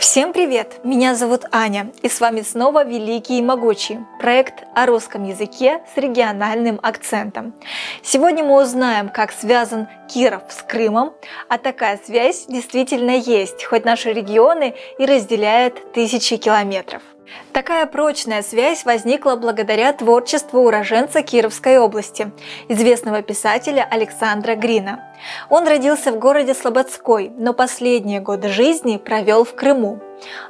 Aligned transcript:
Всем 0.00 0.32
привет! 0.32 0.80
Меня 0.82 1.14
зовут 1.14 1.44
Аня, 1.52 1.92
и 2.00 2.08
с 2.08 2.20
вами 2.20 2.40
снова 2.40 2.86
Великий 2.86 3.38
и 3.38 3.42
Могучий, 3.42 3.98
проект 4.18 4.64
о 4.74 4.86
русском 4.86 5.24
языке 5.24 5.82
с 5.94 5.98
региональным 5.98 6.80
акцентом. 6.82 7.52
Сегодня 8.02 8.42
мы 8.42 8.62
узнаем, 8.62 9.10
как 9.10 9.30
связан 9.30 9.88
Киров 10.12 10.42
с 10.48 10.62
Крымом, 10.62 11.14
а 11.48 11.56
такая 11.58 12.00
связь 12.04 12.46
действительно 12.46 13.12
есть, 13.12 13.64
хоть 13.64 13.84
наши 13.84 14.12
регионы 14.12 14.74
и 14.98 15.06
разделяют 15.06 15.92
тысячи 15.92 16.36
километров. 16.36 17.02
Такая 17.52 17.86
прочная 17.86 18.42
связь 18.42 18.84
возникла 18.84 19.36
благодаря 19.36 19.92
творчеству 19.92 20.62
уроженца 20.62 21.22
Кировской 21.22 21.78
области, 21.78 22.32
известного 22.68 23.22
писателя 23.22 23.86
Александра 23.88 24.56
Грина. 24.56 25.00
Он 25.48 25.68
родился 25.68 26.10
в 26.10 26.18
городе 26.18 26.54
Слободской, 26.54 27.30
но 27.36 27.52
последние 27.52 28.18
годы 28.20 28.48
жизни 28.48 28.96
провел 28.96 29.44
в 29.44 29.54
Крыму. 29.54 30.00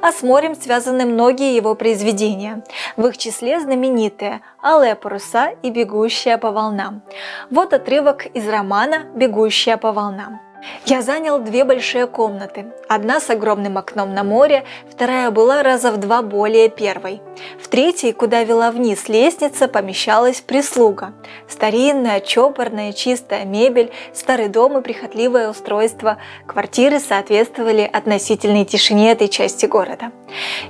А 0.00 0.12
с 0.12 0.22
морем 0.22 0.54
связаны 0.54 1.04
многие 1.04 1.56
его 1.56 1.74
произведения, 1.74 2.64
в 2.96 3.06
их 3.06 3.18
числе 3.18 3.60
знаменитые 3.60 4.40
«Алые 4.62 4.94
паруса» 4.94 5.50
и 5.62 5.70
«Бегущая 5.70 6.38
по 6.38 6.50
волнам». 6.50 7.02
Вот 7.50 7.72
отрывок 7.72 8.26
из 8.26 8.48
романа 8.48 9.04
«Бегущая 9.14 9.76
по 9.76 9.92
волнам». 9.92 10.49
Я 10.84 11.02
занял 11.02 11.38
две 11.38 11.64
большие 11.64 12.06
комнаты. 12.06 12.66
Одна 12.88 13.20
с 13.20 13.30
огромным 13.30 13.78
окном 13.78 14.14
на 14.14 14.24
море, 14.24 14.64
вторая 14.90 15.30
была 15.30 15.62
раза 15.62 15.92
в 15.92 15.96
два 15.98 16.22
более 16.22 16.68
первой. 16.68 17.22
В 17.62 17.68
третьей, 17.68 18.12
куда 18.12 18.44
вела 18.44 18.70
вниз 18.70 19.08
лестница, 19.08 19.68
помещалась 19.68 20.40
прислуга. 20.40 21.12
Старинная, 21.48 22.20
чопорная, 22.20 22.92
чистая 22.92 23.44
мебель, 23.44 23.90
старый 24.12 24.48
дом 24.48 24.78
и 24.78 24.82
прихотливое 24.82 25.48
устройство 25.48 26.18
квартиры 26.46 26.98
соответствовали 26.98 27.88
относительной 27.90 28.64
тишине 28.64 29.12
этой 29.12 29.28
части 29.28 29.66
города. 29.66 30.12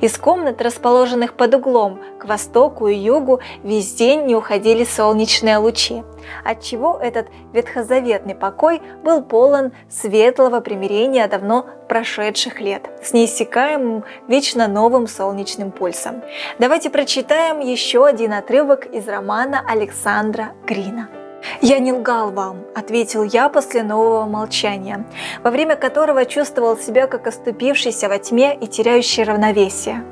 Из 0.01 0.17
комнат, 0.19 0.63
расположенных 0.63 1.35
под 1.35 1.55
углом 1.55 2.01
к 2.19 2.27
востоку 2.27 2.89
и 2.89 2.95
югу, 2.95 3.41
весь 3.63 3.95
день 3.95 4.27
не 4.27 4.37
уходили 4.37 4.85
солнечные 4.85 5.59
лучи 5.59 6.03
отчего 6.45 6.99
этот 7.01 7.29
ветхозаветный 7.53 8.35
покой 8.35 8.81
был 9.03 9.23
полон 9.23 9.73
светлого 9.89 10.61
примирения 10.61 11.27
давно 11.29 11.67
прошедших 11.89 12.61
лет, 12.61 12.89
с 13.03 13.13
неиссякаемым 13.13 14.05
вечно 14.29 14.69
новым 14.69 15.07
солнечным 15.07 15.71
пульсом. 15.71 16.23
Давайте 16.59 16.91
прочитаем 16.91 17.61
еще 17.61 18.07
один 18.07 18.33
отрывок 18.33 18.87
из 18.87 19.09
романа 19.09 19.65
Александра 19.67 20.53
Грина. 20.67 21.09
«Я 21.63 21.79
не 21.79 21.93
лгал 21.93 22.31
вам»,— 22.31 22.65
ответил 22.75 23.25
я 23.25 23.49
после 23.49 23.83
нового 23.83 24.27
молчания, 24.27 25.07
во 25.43 25.51
время 25.51 25.77
которого 25.77 26.27
чувствовал 26.27 26.77
себя 26.77 27.07
как 27.07 27.27
оступившийся 27.27 28.09
во 28.09 28.19
тьме 28.19 28.55
и 28.55 28.67
теряющий 28.67 29.25
равновесие. 29.25 30.05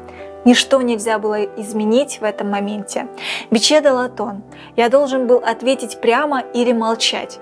Ничто 0.44 0.81
нельзя 0.83 1.19
было 1.19 1.44
изменить 1.44 2.20
в 2.20 2.25
этом 2.25 2.50
моменте. 2.50 3.08
Биче 3.50 3.81
дала 3.81 4.08
тон. 4.08 4.42
Я 4.77 4.89
должен 4.89 5.27
был 5.27 5.39
ответить 5.39 6.00
прямо 6.00 6.41
или 6.55 6.72
молчать. 6.72 7.39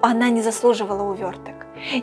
Она 0.00 0.28
не 0.28 0.42
заслуживала 0.42 1.02
уверток. 1.02 1.54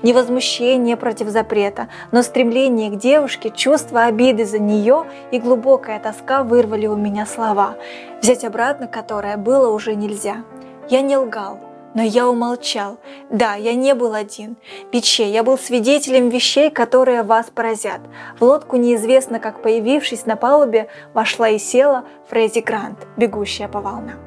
Не 0.03 0.13
возмущение 0.13 0.97
против 0.97 1.29
запрета, 1.29 1.87
но 2.11 2.23
стремление 2.23 2.89
к 2.91 2.97
девушке, 2.97 3.51
чувство 3.51 4.03
обиды 4.03 4.45
за 4.45 4.59
нее 4.59 5.05
и 5.31 5.39
глубокая 5.39 5.99
тоска 5.99 6.43
вырвали 6.43 6.87
у 6.87 6.95
меня 6.95 7.25
слова, 7.25 7.75
взять 8.21 8.43
обратно 8.43 8.87
которое 8.87 9.37
было 9.37 9.71
уже 9.71 9.95
нельзя. 9.95 10.43
Я 10.89 11.01
не 11.01 11.15
лгал, 11.15 11.59
но 11.93 12.01
я 12.01 12.27
умолчал. 12.27 12.97
Да, 13.29 13.55
я 13.55 13.73
не 13.73 13.93
был 13.93 14.13
один. 14.13 14.57
Пече, 14.91 15.29
я 15.29 15.43
был 15.43 15.57
свидетелем 15.57 16.29
вещей, 16.29 16.69
которые 16.69 17.23
вас 17.23 17.47
поразят. 17.53 18.01
В 18.39 18.43
лодку 18.43 18.77
неизвестно, 18.77 19.39
как 19.39 19.61
появившись 19.61 20.25
на 20.25 20.35
палубе, 20.35 20.87
вошла 21.13 21.49
и 21.49 21.57
села 21.57 22.05
Фредди 22.29 22.59
Грант, 22.59 23.07
бегущая 23.17 23.67
по 23.67 23.81
волнам. 23.81 24.19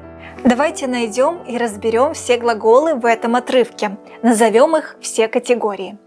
Давайте 0.43 0.85
найдем 0.85 1.43
и 1.47 1.57
разберем 1.57 2.13
все 2.13 2.37
глаголы 2.37 2.95
в 2.95 3.05
этом 3.05 3.35
отрывке. 3.35 3.97
Назовем 4.21 4.77
их 4.77 4.97
все 5.01 5.27
категории. 5.27 5.97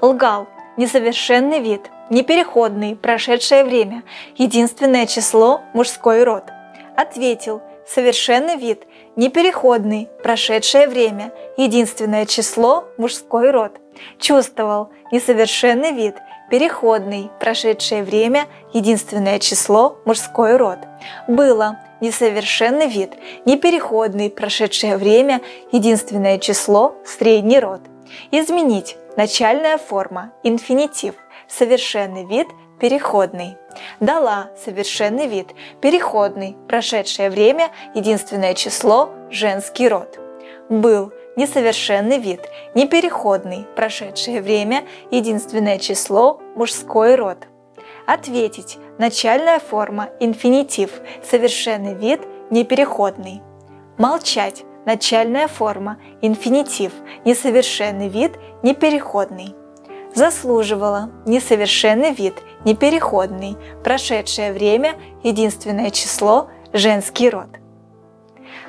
Лгал– 0.00 0.46
несовершенный 0.76 1.60
вид, 1.60 1.90
непереходный, 2.08 2.94
прошедшее 2.94 3.64
время, 3.64 4.04
единственное 4.36 5.06
число– 5.06 5.62
мужской 5.74 6.22
род. 6.22 6.44
Ответил– 6.96 7.60
совершенный 7.88 8.56
вид, 8.56 8.82
непереходный, 9.16 10.08
прошедшее 10.22 10.88
время, 10.88 11.32
единственное 11.56 12.26
число– 12.26 12.84
мужской 12.98 13.50
род. 13.50 13.72
Чувствовал 14.18 14.90
несовершенный 15.10 15.92
вид, 15.92 16.14
переходный, 16.50 17.30
прошедшее 17.40 18.02
время, 18.02 18.46
единственное 18.72 19.38
число– 19.38 19.98
мужской 20.04 20.56
род. 20.56 20.78
Было 21.26 21.78
несовершенный 22.00 22.86
вид, 22.86 23.12
непереходный, 23.44 24.30
прошедшее 24.30 24.96
время, 24.96 25.40
единственное 25.72 26.38
число– 26.38 26.94
средний 27.04 27.58
род. 27.58 27.80
Изменить 28.30 28.96
начальная 29.16 29.78
форма, 29.78 30.32
инфинитив, 30.42 31.14
совершенный 31.48 32.24
вид, 32.24 32.46
переходный. 32.78 33.56
Дала 34.00 34.50
совершенный 34.62 35.26
вид, 35.26 35.48
переходный, 35.80 36.56
прошедшее 36.68 37.30
время, 37.30 37.70
единственное 37.94 38.54
число, 38.54 39.10
женский 39.30 39.88
род. 39.88 40.18
Был 40.68 41.12
несовершенный 41.36 42.18
вид, 42.18 42.40
непереходный, 42.74 43.66
прошедшее 43.76 44.42
время, 44.42 44.84
единственное 45.10 45.78
число, 45.78 46.40
мужской 46.56 47.14
род. 47.14 47.46
Ответить 48.06 48.78
начальная 48.98 49.60
форма, 49.60 50.10
инфинитив, 50.20 50.90
совершенный 51.22 51.94
вид, 51.94 52.20
непереходный. 52.50 53.42
Молчать 53.98 54.64
начальная 54.84 55.48
форма, 55.48 55.98
инфинитив, 56.22 56.92
несовершенный 57.24 58.08
вид, 58.08 58.32
непереходный. 58.62 59.54
Заслуживала 60.18 61.10
несовершенный 61.26 62.12
вид, 62.12 62.34
непереходный, 62.64 63.56
прошедшее 63.84 64.52
время, 64.52 64.96
единственное 65.22 65.90
число, 65.90 66.48
женский 66.72 67.30
род. 67.30 67.46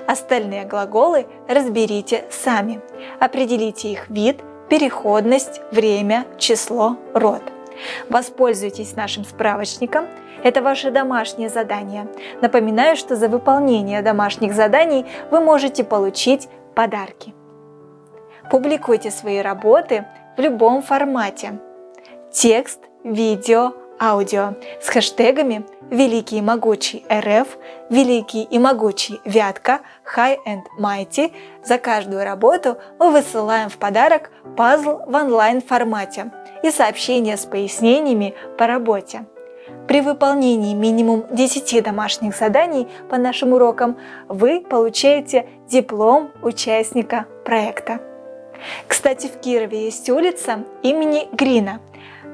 Остальные 0.06 0.66
глаголы 0.66 1.26
разберите 1.48 2.26
сами. 2.30 2.82
Определите 3.20 3.92
их 3.92 4.12
вид, 4.12 4.42
переходность, 4.70 5.62
время, 5.72 6.28
число, 6.38 6.98
род. 7.16 7.42
Воспользуйтесь 8.10 8.96
нашим 8.96 9.26
справочником. 9.26 10.06
Это 10.44 10.62
ваше 10.62 10.92
домашнее 10.92 11.50
задание. 11.50 12.08
Напоминаю, 12.44 12.96
что 12.96 13.16
за 13.16 13.28
выполнение 13.28 14.04
домашних 14.04 14.54
заданий 14.54 15.08
вы 15.32 15.40
можете 15.40 15.84
получить 15.84 16.48
подарки. 16.76 17.34
Публикуйте 18.52 19.10
свои 19.10 19.40
работы 19.40 20.06
в 20.40 20.42
любом 20.42 20.82
формате. 20.82 21.60
Текст, 22.32 22.80
видео, 23.04 23.74
аудио 24.00 24.54
с 24.82 24.88
хэштегами 24.88 25.66
«Великий 25.90 26.38
и 26.38 26.42
могучий 26.42 27.04
РФ», 27.12 27.58
«Великий 27.90 28.44
и 28.44 28.58
могучий 28.58 29.20
Вятка», 29.26 29.82
«High 30.16 30.38
and 30.48 30.62
Mighty». 30.80 31.34
За 31.66 31.78
каждую 31.78 32.24
работу 32.24 32.78
мы 33.00 33.12
высылаем 33.12 33.68
в 33.68 33.78
подарок 33.78 34.32
пазл 34.56 35.00
в 35.06 35.14
онлайн-формате 35.14 36.32
и 36.64 36.72
сообщения 36.72 37.36
с 37.36 37.46
пояснениями 37.46 38.34
по 38.58 38.66
работе. 38.66 39.26
При 39.90 40.00
выполнении 40.00 40.74
минимум 40.74 41.26
10 41.32 41.84
домашних 41.84 42.34
заданий 42.34 42.88
по 43.10 43.18
нашим 43.18 43.52
урокам 43.52 43.98
вы 44.30 44.62
получаете 44.62 45.50
диплом 45.68 46.32
участника 46.42 47.26
проекта. 47.44 48.00
Кстати, 48.88 49.28
в 49.28 49.40
Кирове 49.40 49.86
есть 49.86 50.10
улица 50.10 50.64
имени 50.84 51.28
Грина, 51.32 51.80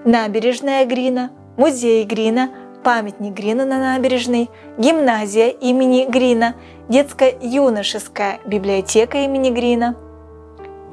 набережная 0.03 0.85
Грина, 0.85 1.31
музей 1.57 2.03
Грина, 2.05 2.49
памятник 2.83 3.33
Грина 3.33 3.65
на 3.65 3.79
набережной, 3.79 4.49
гимназия 4.77 5.49
имени 5.49 6.05
Грина, 6.05 6.55
детско-юношеская 6.87 8.39
библиотека 8.45 9.17
имени 9.17 9.49
Грина. 9.49 9.95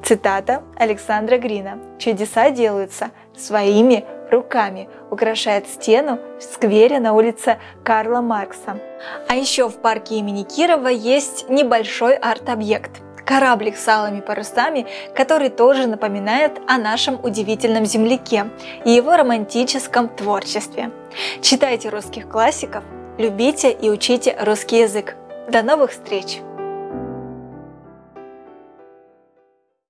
Цитата 0.02 0.62
Александра 0.76 1.38
Грина. 1.38 1.78
«Чудеса 1.99 2.50
делаются 2.50 3.11
своими 3.37 4.05
руками», 4.31 4.88
украшает 5.11 5.69
стену 5.69 6.19
в 6.38 6.43
сквере 6.43 6.99
на 6.99 7.12
улице 7.12 7.58
Карла 7.85 8.20
Маркса. 8.20 8.78
А 9.28 9.37
еще 9.37 9.69
в 9.69 9.75
парке 9.76 10.17
имени 10.17 10.43
Кирова 10.43 10.88
есть 10.88 11.49
небольшой 11.49 12.14
арт-объект– 12.14 13.02
кораблик 13.24 13.76
с 13.76 13.88
алыми 13.88 14.20
парусами, 14.20 14.86
который 15.14 15.48
тоже 15.48 15.86
напоминает 15.86 16.60
о 16.66 16.78
нашем 16.78 17.19
удивительном 17.22 17.84
земляке 17.84 18.46
и 18.84 18.90
его 18.90 19.16
романтическом 19.16 20.08
творчестве. 20.08 20.90
Читайте 21.40 21.88
русских 21.88 22.28
классиков, 22.28 22.84
любите 23.19 23.72
и 23.72 23.90
учите 23.90 24.36
русский 24.40 24.80
язык. 24.80 25.16
До 25.48 25.62
новых 25.62 25.90
встреч! 25.90 26.38